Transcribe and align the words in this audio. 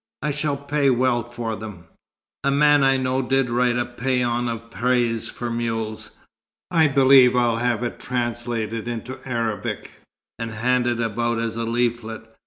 I 0.23 0.31
shall 0.31 0.57
pay 0.57 0.89
well 0.89 1.21
for 1.21 1.55
them. 1.55 1.83
A 2.43 2.49
man 2.49 2.83
I 2.83 2.97
know 2.97 3.21
did 3.21 3.51
write 3.51 3.77
a 3.77 3.85
pæan 3.85 4.49
of 4.51 4.71
praise 4.71 5.29
for 5.29 5.51
mules. 5.51 6.09
I 6.71 6.87
believe 6.87 7.35
I'll 7.35 7.57
have 7.57 7.83
it 7.83 7.99
translated 7.99 8.87
into 8.87 9.19
Arabic, 9.29 9.99
and 10.39 10.49
handed 10.49 10.99
about 10.99 11.37
as 11.37 11.55
a 11.55 11.65
leaflet. 11.65 12.25